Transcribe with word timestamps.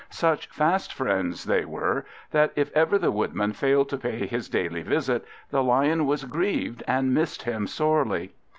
Such 0.09 0.47
fast 0.47 0.91
friends 0.91 1.43
they 1.43 1.63
were 1.63 2.07
that 2.31 2.53
if 2.55 2.71
ever 2.75 2.97
the 2.97 3.11
Woodman 3.11 3.53
failed 3.53 3.89
to 3.89 3.99
pay 3.99 4.25
his 4.25 4.49
daily 4.49 4.81
visit, 4.81 5.23
the 5.51 5.61
Lion 5.61 6.07
was 6.07 6.23
grieved 6.25 6.81
and 6.87 7.13
missed 7.13 7.43
him 7.43 7.67
sorely. 7.67 8.33